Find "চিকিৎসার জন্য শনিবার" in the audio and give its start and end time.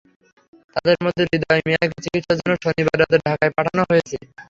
2.03-2.95